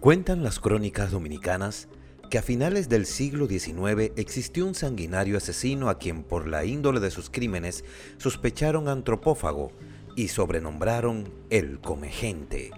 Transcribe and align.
Cuentan 0.00 0.42
las 0.42 0.60
crónicas 0.60 1.10
dominicanas 1.10 1.86
que 2.30 2.38
a 2.38 2.42
finales 2.42 2.88
del 2.88 3.04
siglo 3.04 3.46
XIX 3.46 4.12
existió 4.16 4.64
un 4.64 4.74
sanguinario 4.74 5.36
asesino 5.36 5.90
a 5.90 5.98
quien 5.98 6.22
por 6.22 6.48
la 6.48 6.64
índole 6.64 7.00
de 7.00 7.10
sus 7.10 7.28
crímenes 7.28 7.84
sospecharon 8.16 8.88
antropófago 8.88 9.72
y 10.16 10.28
sobrenombraron 10.28 11.30
el 11.50 11.80
comegente. 11.80 12.70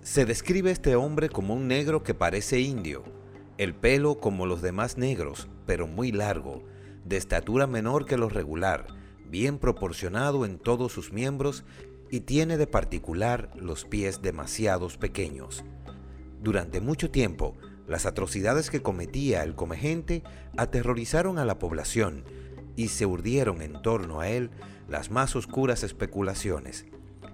Se 0.00 0.24
describe 0.24 0.70
este 0.70 0.96
hombre 0.96 1.28
como 1.28 1.52
un 1.52 1.68
negro 1.68 2.02
que 2.02 2.14
parece 2.14 2.58
indio, 2.60 3.04
el 3.58 3.74
pelo 3.74 4.18
como 4.18 4.46
los 4.46 4.62
demás 4.62 4.96
negros, 4.96 5.48
pero 5.66 5.86
muy 5.86 6.10
largo, 6.10 6.62
de 7.04 7.18
estatura 7.18 7.66
menor 7.66 8.06
que 8.06 8.16
lo 8.16 8.30
regular, 8.30 8.86
bien 9.28 9.58
proporcionado 9.58 10.46
en 10.46 10.58
todos 10.58 10.90
sus 10.90 11.12
miembros 11.12 11.64
y 12.10 12.20
tiene 12.20 12.56
de 12.56 12.66
particular 12.66 13.50
los 13.56 13.84
pies 13.84 14.22
demasiados 14.22 14.96
pequeños. 14.96 15.62
Durante 16.46 16.80
mucho 16.80 17.10
tiempo, 17.10 17.56
las 17.88 18.06
atrocidades 18.06 18.70
que 18.70 18.80
cometía 18.80 19.42
el 19.42 19.56
comegente 19.56 20.22
aterrorizaron 20.56 21.40
a 21.40 21.44
la 21.44 21.58
población 21.58 22.22
y 22.76 22.86
se 22.86 23.04
urdieron 23.04 23.62
en 23.62 23.82
torno 23.82 24.20
a 24.20 24.28
él 24.28 24.50
las 24.88 25.10
más 25.10 25.34
oscuras 25.34 25.82
especulaciones. 25.82 26.86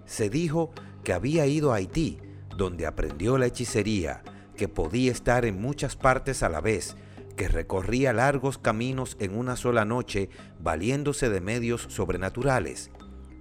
Se 0.07 0.31
dijo 0.31 0.71
que 1.05 1.13
había 1.13 1.45
ido 1.45 1.73
a 1.73 1.77
Haití, 1.77 2.21
donde 2.57 2.87
aprendió 2.87 3.37
la 3.37 3.45
hechicería, 3.45 4.23
que 4.57 4.67
podía 4.67 5.13
estar 5.13 5.45
en 5.45 5.61
muchas 5.61 5.95
partes 5.95 6.43
a 6.43 6.49
la 6.49 6.63
vez, 6.63 6.97
que 7.37 7.49
recorría 7.49 8.15
largos 8.15 8.57
caminos 8.57 9.19
en 9.21 9.37
una 9.37 9.57
sola 9.57 9.85
noche 9.85 10.31
valiéndose 10.59 11.29
de 11.29 11.43
medios 11.43 11.83
sobrenaturales. 11.91 12.91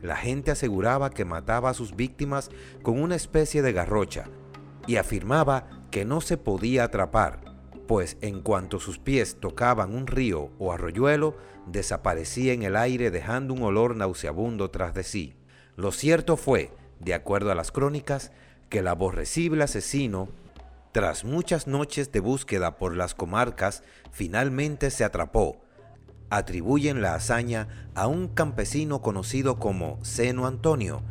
La 0.02 0.18
gente 0.18 0.52
aseguraba 0.52 1.12
que 1.12 1.24
mataba 1.24 1.70
a 1.70 1.74
sus 1.74 1.96
víctimas 1.96 2.50
con 2.84 3.02
una 3.02 3.16
especie 3.16 3.62
de 3.62 3.72
garrocha 3.72 4.26
y 4.88 4.98
afirmaba 4.98 5.68
que 5.92 6.06
no 6.06 6.22
se 6.22 6.38
podía 6.38 6.86
atrapar, 6.86 7.42
pues 7.88 8.18
en 8.22 8.42
cuanto 8.42 8.80
sus 8.80 9.00
pies 9.00 9.38
tocaban 9.40 9.94
un 9.94 10.08
río 10.08 10.52
o 10.60 10.72
arroyuelo, 10.72 11.36
desaparecía 11.68 12.54
en 12.54 12.64
el 12.64 12.76
aire 12.76 13.12
dejando 13.12 13.54
un 13.54 13.64
olor 13.64 13.96
nauseabundo 13.96 14.72
tras 14.72 14.94
de 14.94 15.04
sí. 15.04 15.36
Lo 15.76 15.92
cierto 15.92 16.38
fue, 16.38 16.72
de 17.00 17.14
acuerdo 17.14 17.52
a 17.52 17.56
las 17.56 17.72
crónicas, 17.72 18.32
que 18.70 18.80
el 18.80 18.88
aborrecible 18.88 19.64
asesino, 19.64 20.30
tras 20.92 21.24
muchas 21.24 21.68
noches 21.68 22.12
de 22.12 22.20
búsqueda 22.20 22.78
por 22.78 22.96
las 22.96 23.16
comarcas, 23.16 23.84
finalmente 24.12 24.90
se 24.90 25.04
atrapó. 25.04 25.62
Atribuyen 26.30 27.02
la 27.02 27.16
hazaña 27.16 27.90
a 27.96 28.08
un 28.08 28.30
campesino 28.30 29.02
conocido 29.02 29.60
como 29.60 30.04
Seno 30.04 30.48
Antonio, 30.48 31.02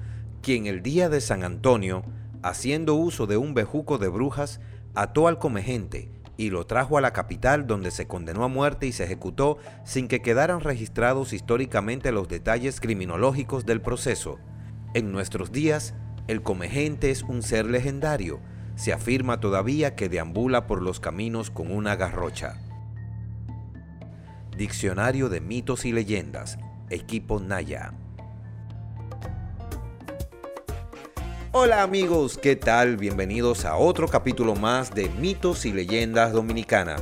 quien 0.43 0.67
el 0.67 0.83
día 0.83 1.09
de 1.11 1.21
San 1.21 1.45
Antonio, 1.45 2.03
haciendo 2.43 2.95
uso 2.95 3.27
de 3.27 3.37
un 3.37 3.55
bejuco 3.55 3.99
de 3.99 4.09
brujas, 4.09 4.61
ató 4.95 5.29
al 5.29 5.39
comegente 5.39 6.11
y 6.37 6.49
lo 6.49 6.65
trajo 6.65 6.97
a 6.97 7.03
la 7.03 7.13
capital 7.13 7.67
donde 7.67 7.91
se 7.91 8.07
condenó 8.07 8.45
a 8.45 8.49
muerte 8.49 8.87
y 8.87 8.93
se 8.93 9.05
ejecutó 9.05 9.59
sin 9.85 10.09
que 10.09 10.23
quedaran 10.23 10.61
registrados 10.61 11.35
históricamente 11.35 12.13
los 12.13 12.29
detalles 12.29 12.81
criminológicos 12.81 13.67
del 13.67 13.83
proceso. 13.83 14.39
En 14.95 15.13
nuestros 15.13 15.53
días, 15.53 15.95
el 16.29 16.43
comegente 16.43 17.11
es 17.11 17.23
un 17.23 17.43
ser 17.43 17.67
legendario. 17.67 18.41
Se 18.75 18.95
afirma 18.95 19.39
todavía 19.39 19.95
que 19.95 20.09
deambula 20.09 20.67
por 20.67 20.81
los 20.81 20.99
caminos 20.99 21.51
con 21.51 21.71
una 21.71 21.95
garrocha. 21.97 22.57
Diccionario 24.57 25.29
de 25.29 25.43
mitos 25.43 25.85
y 25.85 25.93
leyendas, 25.93 26.59
equipo 26.89 27.39
Naya. 27.39 27.93
Hola 31.53 31.83
amigos, 31.83 32.39
¿qué 32.39 32.55
tal? 32.55 32.97
Bienvenidos 32.97 33.65
a 33.65 33.75
otro 33.75 34.07
capítulo 34.07 34.55
más 34.55 34.95
de 34.95 35.09
Mitos 35.09 35.67
y 35.67 35.73
Leyendas 35.73 36.33
Dominicana. 36.33 36.95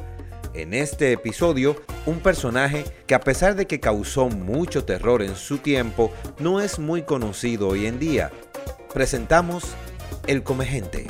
En 0.55 0.73
este 0.73 1.13
episodio, 1.13 1.77
un 2.07 2.21
personaje 2.21 2.85
que 3.07 3.15
a 3.15 3.21
pesar 3.21 3.57
de 3.57 3.67
que 3.67 3.79
causó 3.79 4.31
mucho 4.31 4.87
terror 4.87 5.21
en 5.21 5.37
su 5.37 5.59
tiempo, 5.59 6.11
no 6.39 6.63
es 6.63 6.79
muy 6.79 7.03
conocido 7.03 7.69
hoy 7.69 7.85
en 7.85 7.99
día. 7.99 8.31
Presentamos 8.95 9.65
El 10.27 10.43
Comegente. 10.43 11.07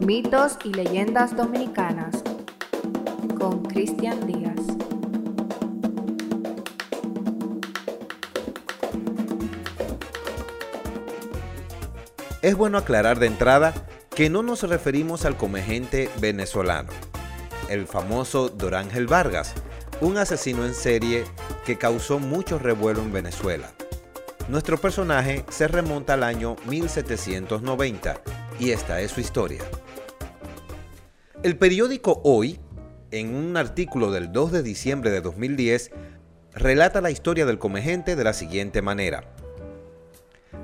Mitos 0.00 0.58
y 0.62 0.74
Leyendas 0.74 1.34
Dominicanas 1.34 2.22
con 3.38 3.62
Cristian 3.62 4.26
Díaz. 4.26 4.63
Es 12.44 12.56
bueno 12.56 12.76
aclarar 12.76 13.18
de 13.20 13.26
entrada 13.26 13.72
que 14.14 14.28
no 14.28 14.42
nos 14.42 14.64
referimos 14.64 15.24
al 15.24 15.34
comegente 15.34 16.10
venezolano, 16.20 16.90
el 17.70 17.86
famoso 17.86 18.50
Dorángel 18.50 19.06
Vargas, 19.06 19.54
un 20.02 20.18
asesino 20.18 20.66
en 20.66 20.74
serie 20.74 21.24
que 21.64 21.78
causó 21.78 22.18
mucho 22.18 22.58
revuelo 22.58 23.00
en 23.00 23.14
Venezuela. 23.14 23.72
Nuestro 24.50 24.76
personaje 24.76 25.42
se 25.48 25.68
remonta 25.68 26.12
al 26.12 26.22
año 26.22 26.56
1790 26.66 28.20
y 28.60 28.72
esta 28.72 29.00
es 29.00 29.12
su 29.12 29.22
historia. 29.22 29.62
El 31.42 31.56
periódico 31.56 32.20
Hoy, 32.24 32.60
en 33.10 33.34
un 33.34 33.56
artículo 33.56 34.10
del 34.10 34.32
2 34.32 34.52
de 34.52 34.62
diciembre 34.62 35.10
de 35.10 35.22
2010, 35.22 35.92
relata 36.52 37.00
la 37.00 37.10
historia 37.10 37.46
del 37.46 37.58
comegente 37.58 38.16
de 38.16 38.24
la 38.24 38.34
siguiente 38.34 38.82
manera. 38.82 39.33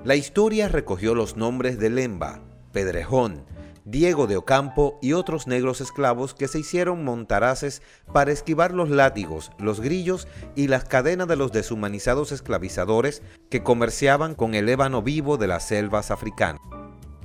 La 0.04 0.16
historia 0.16 0.68
recogió 0.68 1.14
los 1.14 1.36
nombres 1.36 1.78
de 1.78 1.90
Lemba, 1.90 2.40
Pedrejón, 2.72 3.44
Diego 3.84 4.26
de 4.26 4.36
Ocampo 4.36 4.98
y 5.02 5.14
otros 5.14 5.46
negros 5.46 5.80
esclavos 5.80 6.34
que 6.34 6.48
se 6.48 6.58
hicieron 6.60 7.04
montaraces 7.04 7.82
para 8.12 8.30
esquivar 8.30 8.72
los 8.72 8.90
látigos, 8.90 9.50
los 9.58 9.80
grillos 9.80 10.28
y 10.54 10.68
las 10.68 10.84
cadenas 10.84 11.28
de 11.28 11.36
los 11.36 11.50
deshumanizados 11.50 12.30
esclavizadores 12.32 13.22
que 13.48 13.62
comerciaban 13.62 14.34
con 14.34 14.54
el 14.54 14.68
ébano 14.68 15.02
vivo 15.02 15.38
de 15.38 15.48
las 15.48 15.66
selvas 15.66 16.10
africanas. 16.10 16.60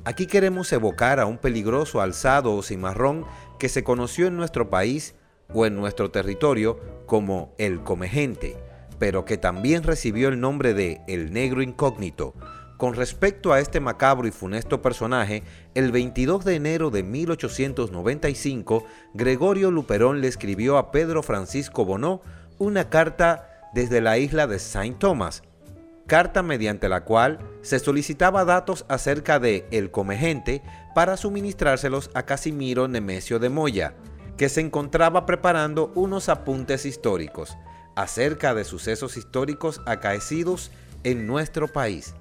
Aquí 0.05 0.27
queremos 0.27 0.71
evocar 0.71 1.19
a 1.19 1.25
un 1.25 1.37
peligroso 1.37 2.01
alzado 2.01 2.55
o 2.55 2.63
cimarrón 2.63 3.25
que 3.59 3.69
se 3.69 3.83
conoció 3.83 4.27
en 4.27 4.37
nuestro 4.37 4.69
país 4.69 5.15
o 5.53 5.65
en 5.65 5.75
nuestro 5.75 6.11
territorio 6.11 6.79
como 7.05 7.53
el 7.57 7.83
comegente, 7.83 8.57
pero 8.99 9.25
que 9.25 9.37
también 9.37 9.83
recibió 9.83 10.29
el 10.29 10.39
nombre 10.39 10.73
de 10.73 11.01
el 11.07 11.31
negro 11.31 11.61
incógnito, 11.61 12.33
con 12.77 12.93
respecto 12.93 13.53
a 13.53 13.59
este 13.59 13.79
macabro 13.79 14.27
y 14.27 14.31
funesto 14.31 14.81
personaje, 14.81 15.43
el 15.75 15.93
22 15.93 16.43
de 16.43 16.55
enero 16.55 16.89
de 16.91 17.03
1895, 17.03 18.83
Gregorio 19.13 19.71
Luperón 19.71 20.19
le 20.19 20.27
escribió 20.27 20.77
a 20.77 20.91
Pedro 20.91 21.23
Francisco 21.23 21.85
Bonó 21.85 22.21
una 22.57 22.89
carta 22.89 23.69
desde 23.73 24.01
la 24.01 24.17
isla 24.17 24.45
de 24.47 24.59
Saint 24.59 24.99
Thomas, 24.99 25.43
carta 26.05 26.43
mediante 26.43 26.89
la 26.89 27.05
cual 27.05 27.39
se 27.61 27.79
solicitaba 27.79 28.43
datos 28.43 28.85
acerca 28.89 29.39
de 29.39 29.65
El 29.71 29.89
Comegente 29.89 30.61
para 30.93 31.15
suministrárselos 31.15 32.11
a 32.13 32.23
Casimiro 32.23 32.89
Nemesio 32.89 33.39
de 33.39 33.49
Moya, 33.49 33.93
que 34.37 34.49
se 34.49 34.59
encontraba 34.59 35.25
preparando 35.25 35.93
unos 35.95 36.27
apuntes 36.27 36.85
históricos 36.85 37.57
acerca 37.95 38.53
de 38.53 38.63
sucesos 38.63 39.17
históricos 39.17 39.81
acaecidos 39.85 40.71
en 41.03 41.27
nuestro 41.27 41.67
país. 41.67 42.13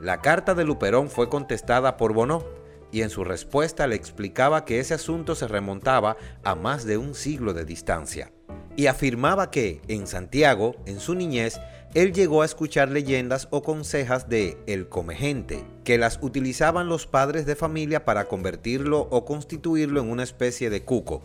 La 0.00 0.20
carta 0.20 0.54
de 0.54 0.64
Luperón 0.64 1.08
fue 1.08 1.28
contestada 1.28 1.96
por 1.96 2.12
Bonó 2.12 2.44
y 2.92 3.02
en 3.02 3.10
su 3.10 3.24
respuesta 3.24 3.86
le 3.86 3.96
explicaba 3.96 4.64
que 4.64 4.78
ese 4.78 4.94
asunto 4.94 5.34
se 5.34 5.48
remontaba 5.48 6.16
a 6.44 6.54
más 6.54 6.84
de 6.84 6.96
un 6.96 7.14
siglo 7.14 7.52
de 7.52 7.64
distancia. 7.64 8.30
Y 8.76 8.86
afirmaba 8.86 9.50
que, 9.50 9.80
en 9.88 10.06
Santiago, 10.06 10.76
en 10.86 11.00
su 11.00 11.14
niñez, 11.14 11.60
él 11.94 12.12
llegó 12.12 12.42
a 12.42 12.44
escuchar 12.44 12.90
leyendas 12.90 13.46
o 13.50 13.62
consejas 13.62 14.28
de 14.28 14.58
el 14.66 14.88
comegente, 14.88 15.64
que 15.84 15.96
las 15.96 16.18
utilizaban 16.22 16.88
los 16.88 17.06
padres 17.06 17.46
de 17.46 17.54
familia 17.54 18.04
para 18.04 18.26
convertirlo 18.26 19.08
o 19.10 19.24
constituirlo 19.24 20.00
en 20.00 20.10
una 20.10 20.24
especie 20.24 20.70
de 20.70 20.82
cuco, 20.82 21.22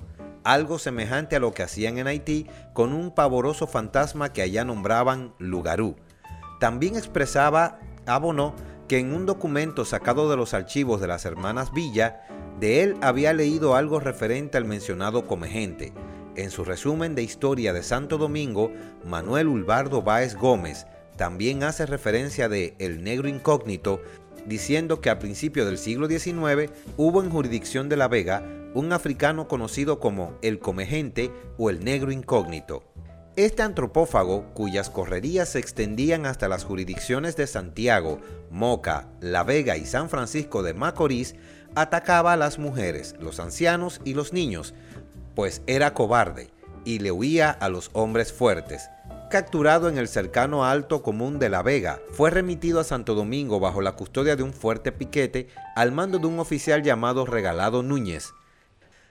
algo 0.53 0.79
semejante 0.79 1.35
a 1.35 1.39
lo 1.39 1.53
que 1.53 1.63
hacían 1.63 1.97
en 1.97 2.07
Haití 2.07 2.47
con 2.73 2.93
un 2.93 3.11
pavoroso 3.11 3.67
fantasma 3.67 4.33
que 4.33 4.41
allá 4.41 4.65
nombraban 4.65 5.33
Lugarú. 5.37 5.95
También 6.59 6.95
expresaba 6.95 7.79
Abonó 8.05 8.55
que 8.87 8.97
en 8.97 9.13
un 9.13 9.27
documento 9.27 9.85
sacado 9.85 10.29
de 10.29 10.37
los 10.37 10.55
archivos 10.55 10.99
de 10.99 11.07
las 11.07 11.25
hermanas 11.25 11.71
Villa, 11.71 12.25
de 12.59 12.81
él 12.81 12.97
había 13.01 13.33
leído 13.33 13.75
algo 13.75 13.99
referente 13.99 14.57
al 14.57 14.65
mencionado 14.65 15.27
comegente. 15.27 15.93
En 16.35 16.49
su 16.49 16.65
resumen 16.65 17.13
de 17.13 17.21
historia 17.21 17.71
de 17.71 17.83
Santo 17.83 18.17
Domingo, 18.17 18.71
Manuel 19.05 19.47
Ulbardo 19.47 20.01
Báez 20.01 20.35
Gómez 20.35 20.87
también 21.17 21.63
hace 21.63 21.85
referencia 21.85 22.49
de 22.49 22.75
El 22.79 23.03
Negro 23.03 23.27
Incógnito, 23.27 24.01
diciendo 24.49 24.99
que 24.99 25.09
a 25.09 25.19
principios 25.19 25.67
del 25.67 25.77
siglo 25.77 26.07
XIX 26.07 26.71
hubo 26.97 27.23
en 27.23 27.29
jurisdicción 27.29 27.87
de 27.87 27.95
La 27.95 28.09
Vega 28.09 28.43
un 28.73 28.91
africano 28.91 29.47
conocido 29.47 29.99
como 29.99 30.37
el 30.41 30.59
comegente 30.59 31.31
o 31.57 31.69
el 31.69 31.83
negro 31.83 32.11
incógnito. 32.11 32.83
Este 33.35 33.63
antropófago, 33.63 34.53
cuyas 34.53 34.89
correrías 34.89 35.49
se 35.49 35.59
extendían 35.59 36.25
hasta 36.25 36.49
las 36.49 36.65
jurisdicciones 36.65 37.37
de 37.37 37.47
Santiago, 37.47 38.19
Moca, 38.51 39.07
La 39.21 39.43
Vega 39.43 39.77
y 39.77 39.85
San 39.85 40.09
Francisco 40.09 40.61
de 40.61 40.73
Macorís, 40.73 41.35
atacaba 41.75 42.33
a 42.33 42.37
las 42.37 42.59
mujeres, 42.59 43.15
los 43.19 43.39
ancianos 43.39 44.01
y 44.03 44.13
los 44.13 44.33
niños, 44.33 44.73
pues 45.35 45.61
era 45.67 45.93
cobarde 45.93 46.49
y 46.83 46.99
le 46.99 47.11
huía 47.11 47.51
a 47.51 47.69
los 47.69 47.91
hombres 47.93 48.33
fuertes. 48.33 48.89
Capturado 49.29 49.89
en 49.89 49.99
el 49.99 50.07
cercano 50.07 50.65
Alto 50.65 51.03
Común 51.03 51.37
de 51.37 51.49
La 51.49 51.61
Vega, 51.61 52.01
fue 52.13 52.31
remitido 52.31 52.79
a 52.79 52.83
Santo 52.83 53.13
Domingo 53.13 53.59
bajo 53.59 53.79
la 53.79 53.91
custodia 53.91 54.35
de 54.35 54.41
un 54.41 54.53
fuerte 54.53 54.91
piquete 54.91 55.49
al 55.75 55.91
mando 55.91 56.17
de 56.17 56.25
un 56.25 56.39
oficial 56.39 56.81
llamado 56.81 57.27
Regalado 57.27 57.83
Núñez. 57.83 58.33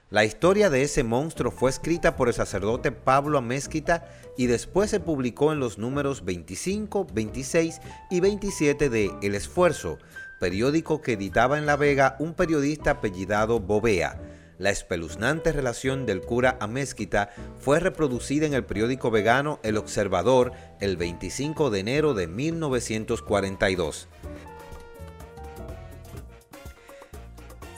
La 0.09 0.25
historia 0.25 0.69
de 0.69 0.81
ese 0.81 1.05
monstruo 1.05 1.53
fue 1.53 1.69
escrita 1.69 2.17
por 2.17 2.27
el 2.27 2.33
sacerdote 2.33 2.91
Pablo 2.91 3.37
Amezquita 3.37 4.09
y 4.35 4.47
después 4.47 4.89
se 4.89 4.99
publicó 4.99 5.53
en 5.53 5.61
los 5.61 5.77
números 5.77 6.25
25, 6.25 7.07
26 7.13 7.79
y 8.09 8.19
27 8.19 8.89
de 8.89 9.11
El 9.21 9.35
Esfuerzo, 9.35 9.99
periódico 10.41 11.01
que 11.01 11.13
editaba 11.13 11.57
en 11.57 11.65
La 11.65 11.77
Vega 11.77 12.17
un 12.19 12.33
periodista 12.33 12.91
apellidado 12.91 13.61
Bovea. 13.61 14.19
La 14.59 14.71
espeluznante 14.71 15.53
relación 15.53 16.05
del 16.05 16.19
cura 16.19 16.57
a 16.59 16.67
Mezquita 16.67 17.29
fue 17.59 17.79
reproducida 17.79 18.45
en 18.45 18.53
el 18.53 18.65
periódico 18.65 19.09
vegano 19.09 19.57
El 19.63 19.77
Observador 19.77 20.51
el 20.81 20.97
25 20.97 21.69
de 21.69 21.79
enero 21.79 22.13
de 22.13 22.27
1942. 22.27 24.09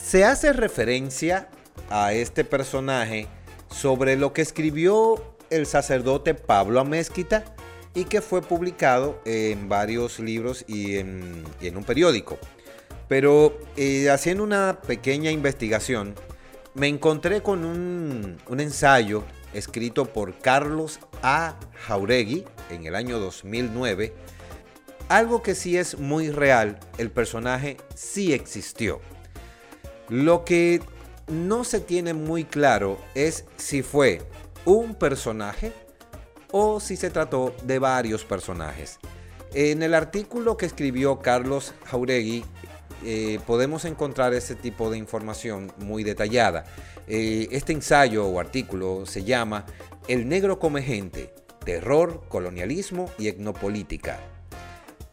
Se 0.03 0.25
hace 0.25 0.53
referencia 0.53 1.49
a 1.91 2.13
este 2.13 2.43
personaje 2.43 3.27
sobre 3.69 4.15
lo 4.15 4.33
que 4.33 4.41
escribió 4.41 5.35
el 5.51 5.67
sacerdote 5.67 6.33
Pablo 6.33 6.79
Amezquita 6.79 7.45
y 7.93 8.05
que 8.05 8.21
fue 8.21 8.41
publicado 8.41 9.21
en 9.25 9.69
varios 9.69 10.19
libros 10.19 10.65
y 10.67 10.97
en, 10.97 11.45
un 11.75 11.83
periódico. 11.83 12.39
Pero 13.07 13.55
eh, 13.77 14.09
haciendo 14.09 14.43
una 14.43 14.81
pequeña 14.81 15.29
investigación, 15.29 16.15
me 16.73 16.87
encontré 16.87 17.41
con 17.41 17.65
un, 17.65 18.37
ensayo 18.59 19.23
escrito 19.53 20.05
por 20.05 20.37
Carlos 20.39 20.99
A. 21.21 21.55
Jauregui 21.85 22.45
en 22.69 22.85
el 22.85 22.95
año 22.95 23.19
2009. 23.19 24.13
Algo 25.09 25.41
que 25.41 25.55
sí 25.55 25.77
es 25.77 25.99
muy 25.99 26.29
real, 26.31 26.79
el 26.97 27.11
personaje 27.11 27.77
sí 27.95 28.33
existió. 28.33 29.01
Lo 30.07 30.45
que 30.45 30.81
no 31.27 31.63
se 31.63 31.81
tiene 31.81 32.13
muy 32.13 32.45
claro 32.45 32.97
es 33.15 33.45
si 33.57 33.81
fue 33.81 34.21
un 34.63 34.95
personaje 34.95 35.73
o 36.51 36.79
si 36.79 36.95
se 36.95 37.09
trató 37.09 37.53
de 37.63 37.79
varios 37.79 38.23
personajes. 38.23 38.99
En 39.53 39.83
el 39.83 39.93
artículo 39.93 40.55
que 40.55 40.65
escribió 40.65 41.19
Carlos 41.19 41.73
Jauregui 41.85 42.45
eh, 43.03 43.39
podemos 43.45 43.85
encontrar 43.85 44.33
ese 44.33 44.55
tipo 44.55 44.89
de 44.89 44.97
información 44.97 45.71
muy 45.77 46.03
detallada. 46.03 46.65
Eh, 47.07 47.47
este 47.51 47.73
ensayo 47.73 48.25
o 48.27 48.39
artículo 48.39 49.05
se 49.05 49.23
llama 49.23 49.65
El 50.07 50.29
negro 50.29 50.59
come 50.59 50.81
gente, 50.81 51.33
terror, 51.65 52.23
colonialismo 52.29 53.09
y 53.17 53.27
etnopolítica. 53.27 54.19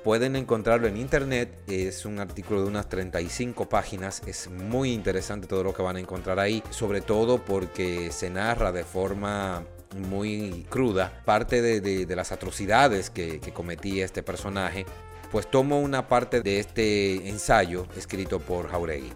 Pueden 0.04 0.36
encontrarlo 0.36 0.86
en 0.86 0.96
internet, 0.96 1.62
es 1.66 2.04
un 2.04 2.18
artículo 2.20 2.62
de 2.62 2.68
unas 2.68 2.88
35 2.88 3.68
páginas, 3.68 4.22
es 4.26 4.48
muy 4.48 4.92
interesante 4.92 5.46
todo 5.46 5.64
lo 5.64 5.74
que 5.74 5.82
van 5.82 5.96
a 5.96 6.00
encontrar 6.00 6.38
ahí, 6.38 6.62
sobre 6.70 7.00
todo 7.00 7.44
porque 7.44 8.10
se 8.12 8.30
narra 8.30 8.70
de 8.70 8.84
forma 8.84 9.64
muy 10.08 10.66
cruda 10.68 11.22
parte 11.24 11.62
de, 11.62 12.16
las 12.16 12.30
atrocidades 12.32 13.10
que, 13.10 13.40
que 13.40 13.52
cometía 13.52 14.04
este 14.04 14.22
personaje 14.22 14.86
pues 15.30 15.50
tomo 15.50 15.80
una 15.80 16.08
parte 16.08 16.40
de 16.40 16.58
este 16.58 17.28
ensayo 17.28 17.86
escrito 17.96 18.40
por 18.40 18.68
Jauregui. 18.68 19.12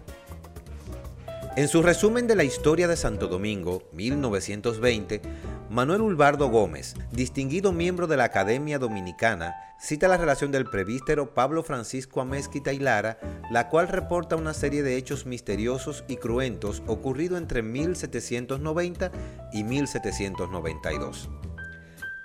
En 1.55 1.67
su 1.67 1.83
resumen 1.83 2.25
de 2.25 2.35
la 2.35 2.43
historia 2.43 2.87
de 2.87 2.97
Santo 2.97 3.27
Domingo, 3.27 3.83
1920, 3.93 5.21
Manuel 5.69 6.01
Ulbardo 6.01 6.49
Gómez, 6.49 6.95
distinguido 7.11 7.71
miembro 7.71 8.07
de 8.07 8.17
la 8.17 8.23
Academia 8.23 8.79
Dominicana, 8.79 9.53
cita 9.79 10.07
la 10.07 10.17
relación 10.17 10.51
del 10.51 10.65
prevístero 10.65 11.35
Pablo 11.35 11.61
Francisco 11.61 12.21
Amezquita 12.21 12.73
y 12.73 12.79
Lara, 12.79 13.19
la 13.51 13.69
cual 13.69 13.87
reporta 13.87 14.35
una 14.35 14.55
serie 14.55 14.81
de 14.81 14.97
hechos 14.97 15.27
misteriosos 15.27 16.03
y 16.07 16.17
cruentos 16.17 16.81
ocurrido 16.87 17.37
entre 17.37 17.61
1790 17.61 19.11
y 19.51 19.63
1792. 19.63 21.29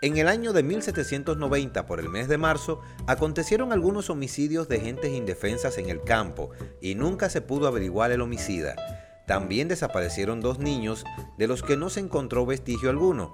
En 0.00 0.16
el 0.16 0.28
año 0.28 0.52
de 0.52 0.62
1790, 0.62 1.84
por 1.86 1.98
el 1.98 2.08
mes 2.08 2.28
de 2.28 2.38
marzo, 2.38 2.80
acontecieron 3.08 3.72
algunos 3.72 4.10
homicidios 4.10 4.68
de 4.68 4.78
gentes 4.78 5.10
indefensas 5.10 5.76
en 5.76 5.90
el 5.90 6.02
campo 6.02 6.50
y 6.80 6.94
nunca 6.94 7.28
se 7.28 7.40
pudo 7.40 7.66
averiguar 7.66 8.12
el 8.12 8.20
homicida. 8.20 8.76
También 9.26 9.66
desaparecieron 9.66 10.40
dos 10.40 10.60
niños 10.60 11.04
de 11.36 11.48
los 11.48 11.64
que 11.64 11.76
no 11.76 11.90
se 11.90 11.98
encontró 11.98 12.46
vestigio 12.46 12.90
alguno, 12.90 13.32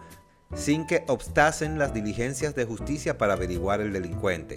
sin 0.54 0.86
que 0.86 1.04
obstasen 1.06 1.78
las 1.78 1.92
diligencias 1.92 2.54
de 2.54 2.64
justicia 2.64 3.18
para 3.18 3.34
averiguar 3.34 3.82
el 3.82 3.92
delincuente. 3.92 4.56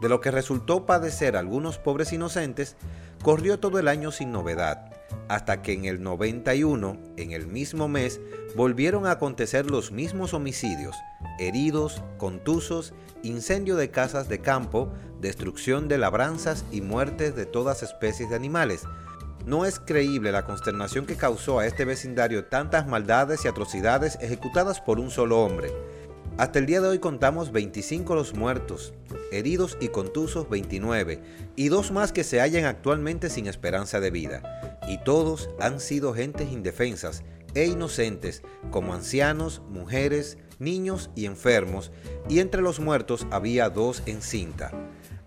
De 0.00 0.08
lo 0.08 0.20
que 0.20 0.30
resultó 0.30 0.86
padecer 0.86 1.36
algunos 1.36 1.78
pobres 1.78 2.12
inocentes, 2.12 2.76
corrió 3.24 3.58
todo 3.58 3.80
el 3.80 3.88
año 3.88 4.12
sin 4.12 4.30
novedad, 4.30 4.92
hasta 5.28 5.62
que 5.62 5.72
en 5.72 5.84
el 5.86 6.00
91, 6.00 6.96
en 7.16 7.32
el 7.32 7.48
mismo 7.48 7.88
mes, 7.88 8.20
volvieron 8.54 9.06
a 9.06 9.12
acontecer 9.12 9.68
los 9.68 9.90
mismos 9.90 10.32
homicidios, 10.32 10.94
heridos, 11.38 12.02
contusos, 12.18 12.92
incendio 13.22 13.76
de 13.76 13.90
casas 13.90 14.28
de 14.28 14.40
campo, 14.40 14.92
destrucción 15.20 15.88
de 15.88 15.98
labranzas 15.98 16.64
y 16.70 16.80
muertes 16.80 17.34
de 17.34 17.46
todas 17.46 17.82
especies 17.82 18.30
de 18.30 18.36
animales. 18.36 18.82
No 19.46 19.66
es 19.66 19.78
creíble 19.78 20.32
la 20.32 20.46
consternación 20.46 21.06
que 21.06 21.16
causó 21.16 21.58
a 21.58 21.66
este 21.66 21.84
vecindario 21.84 22.46
tantas 22.46 22.86
maldades 22.86 23.44
y 23.44 23.48
atrocidades 23.48 24.18
ejecutadas 24.20 24.80
por 24.80 24.98
un 24.98 25.10
solo 25.10 25.42
hombre. 25.42 25.70
Hasta 26.36 26.58
el 26.58 26.66
día 26.66 26.80
de 26.80 26.88
hoy 26.88 26.98
contamos 26.98 27.52
25 27.52 28.14
los 28.14 28.34
muertos, 28.34 28.92
heridos 29.30 29.76
y 29.80 29.88
contusos 29.88 30.48
29, 30.48 31.22
y 31.54 31.68
dos 31.68 31.92
más 31.92 32.10
que 32.10 32.24
se 32.24 32.40
hallan 32.40 32.64
actualmente 32.64 33.30
sin 33.30 33.46
esperanza 33.46 34.00
de 34.00 34.10
vida. 34.10 34.80
Y 34.88 34.98
todos 35.04 35.48
han 35.60 35.78
sido 35.78 36.12
gentes 36.12 36.50
indefensas 36.50 37.22
e 37.54 37.66
inocentes, 37.66 38.42
como 38.70 38.94
ancianos, 38.94 39.62
mujeres, 39.68 40.38
niños 40.58 41.10
y 41.14 41.26
enfermos, 41.26 41.90
y 42.28 42.40
entre 42.40 42.62
los 42.62 42.80
muertos 42.80 43.26
había 43.30 43.70
dos 43.70 44.02
en 44.06 44.22
cinta. 44.22 44.70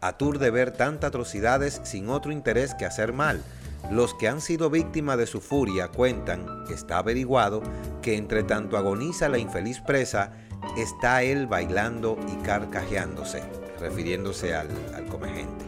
Atur 0.01 0.40
de 0.40 0.51
ver 0.51 0.72
tantas 0.72 1.10
atrocidades 1.10 1.82
sin 1.84 2.10
otro 2.10 2.32
interés 2.32 2.74
que 2.75 2.86
hacer 2.86 3.13
mal. 3.13 3.44
Los 3.92 4.13
que 4.13 4.28
han 4.28 4.42
sido 4.42 4.70
víctimas 4.70 5.18
de 5.18 5.28
su 5.28 5.42
furia 5.42 5.88
cuentan, 5.88 6.66
está 6.70 7.00
averiguado, 7.00 7.63
que 8.01 8.16
entre 8.16 8.44
tanto 8.44 8.78
agoniza 8.78 9.30
la 9.30 9.38
infeliz 9.38 9.80
presa, 9.80 10.34
está 10.78 11.24
él 11.24 11.48
bailando 11.48 12.18
y 12.32 12.44
carcajeándose, 12.44 13.44
refiriéndose 13.80 14.54
al, 14.54 14.68
al 14.96 15.06
comegente. 15.06 15.66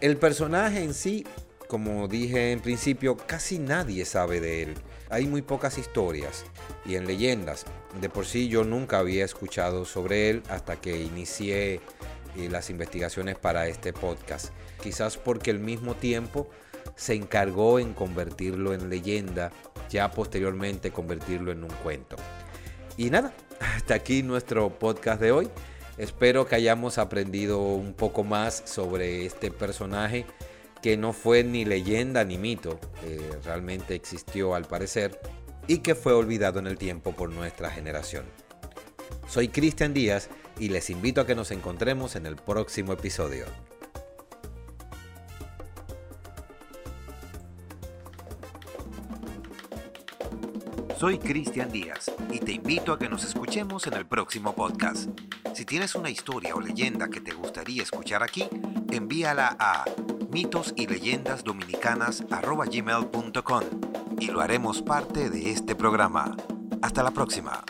El 0.00 0.16
personaje 0.16 0.82
en 0.82 0.94
sí, 0.94 1.26
como 1.68 2.08
dije 2.08 2.52
en 2.52 2.60
principio, 2.60 3.16
casi 3.16 3.58
nadie 3.58 4.04
sabe 4.04 4.40
de 4.40 4.62
él. 4.62 4.74
Hay 5.10 5.26
muy 5.26 5.42
pocas 5.42 5.76
historias 5.76 6.44
y 6.86 6.94
en 6.94 7.06
leyendas. 7.06 7.66
De 8.00 8.08
por 8.08 8.26
sí 8.26 8.48
yo 8.48 8.62
nunca 8.62 9.00
había 9.00 9.24
escuchado 9.24 9.84
sobre 9.84 10.30
él 10.30 10.42
hasta 10.48 10.76
que 10.76 11.02
inicié 11.02 11.80
eh, 12.36 12.48
las 12.48 12.70
investigaciones 12.70 13.36
para 13.36 13.66
este 13.66 13.92
podcast. 13.92 14.52
Quizás 14.80 15.16
porque 15.16 15.50
al 15.50 15.58
mismo 15.58 15.96
tiempo 15.96 16.48
se 16.94 17.14
encargó 17.14 17.80
en 17.80 17.92
convertirlo 17.92 18.72
en 18.72 18.88
leyenda, 18.88 19.50
ya 19.90 20.12
posteriormente 20.12 20.92
convertirlo 20.92 21.50
en 21.50 21.64
un 21.64 21.72
cuento. 21.82 22.14
Y 22.96 23.10
nada, 23.10 23.34
hasta 23.60 23.94
aquí 23.94 24.22
nuestro 24.22 24.78
podcast 24.78 25.20
de 25.20 25.32
hoy. 25.32 25.50
Espero 25.98 26.46
que 26.46 26.54
hayamos 26.54 26.98
aprendido 26.98 27.58
un 27.58 27.94
poco 27.94 28.22
más 28.22 28.62
sobre 28.64 29.26
este 29.26 29.50
personaje 29.50 30.24
que 30.82 30.96
no 30.96 31.12
fue 31.12 31.44
ni 31.44 31.64
leyenda 31.64 32.24
ni 32.24 32.38
mito, 32.38 32.78
realmente 33.44 33.94
existió 33.94 34.54
al 34.54 34.64
parecer 34.64 35.20
y 35.66 35.78
que 35.78 35.94
fue 35.94 36.12
olvidado 36.12 36.58
en 36.58 36.66
el 36.66 36.78
tiempo 36.78 37.12
por 37.12 37.30
nuestra 37.30 37.70
generación. 37.70 38.24
Soy 39.28 39.48
Cristian 39.48 39.94
Díaz 39.94 40.28
y 40.58 40.68
les 40.68 40.90
invito 40.90 41.20
a 41.20 41.26
que 41.26 41.34
nos 41.34 41.50
encontremos 41.50 42.16
en 42.16 42.26
el 42.26 42.36
próximo 42.36 42.92
episodio. 42.92 43.46
Soy 50.98 51.18
Cristian 51.18 51.72
Díaz 51.72 52.12
y 52.30 52.40
te 52.40 52.52
invito 52.52 52.92
a 52.92 52.98
que 52.98 53.08
nos 53.08 53.24
escuchemos 53.24 53.86
en 53.86 53.94
el 53.94 54.06
próximo 54.06 54.54
podcast. 54.54 55.08
Si 55.54 55.64
tienes 55.64 55.94
una 55.94 56.10
historia 56.10 56.54
o 56.54 56.60
leyenda 56.60 57.08
que 57.08 57.20
te 57.22 57.32
gustaría 57.32 57.82
escuchar 57.82 58.22
aquí, 58.22 58.46
envíala 58.90 59.56
a 59.58 59.84
mitos 60.30 60.72
y 60.76 60.86
leyendas 60.86 61.44
dominicanas 61.44 62.24
y 64.18 64.26
lo 64.26 64.40
haremos 64.40 64.82
parte 64.82 65.30
de 65.30 65.50
este 65.50 65.74
programa. 65.74 66.36
Hasta 66.82 67.02
la 67.02 67.10
próxima. 67.10 67.64